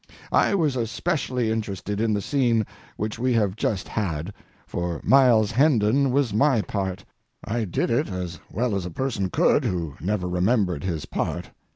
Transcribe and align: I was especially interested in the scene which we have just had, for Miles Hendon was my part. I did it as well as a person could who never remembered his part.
I 0.31 0.55
was 0.55 0.75
especially 0.75 1.51
interested 1.51 2.01
in 2.01 2.11
the 2.11 2.21
scene 2.23 2.65
which 2.97 3.19
we 3.19 3.33
have 3.33 3.55
just 3.55 3.87
had, 3.87 4.33
for 4.65 4.99
Miles 5.03 5.51
Hendon 5.51 6.09
was 6.09 6.33
my 6.33 6.63
part. 6.63 7.05
I 7.45 7.65
did 7.65 7.91
it 7.91 8.09
as 8.09 8.39
well 8.51 8.75
as 8.75 8.87
a 8.87 8.89
person 8.89 9.29
could 9.29 9.63
who 9.63 9.93
never 10.01 10.27
remembered 10.27 10.83
his 10.83 11.05
part. 11.05 11.51